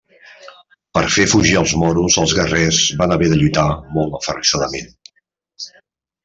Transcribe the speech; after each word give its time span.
Per 0.97 1.01
fer 1.17 1.25
fugir 1.33 1.53
els 1.61 1.75
moros 1.81 2.17
els 2.21 2.33
guerrers 2.37 2.79
van 3.03 3.13
haver 3.17 3.29
de 3.35 3.37
lluitar 3.43 3.67
molt 3.99 4.19
aferrissadament. 4.21 4.91